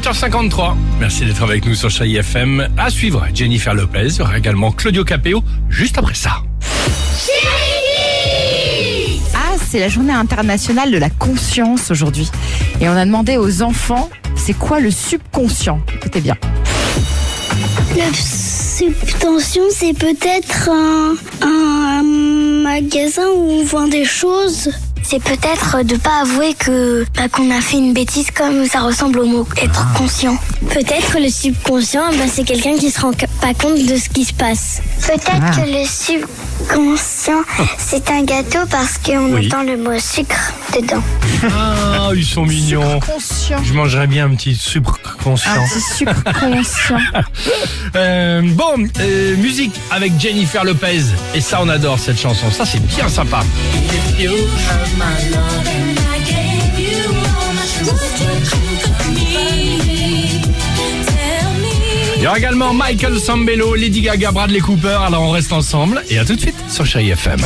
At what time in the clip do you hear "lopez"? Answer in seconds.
3.74-4.06, 50.64-51.02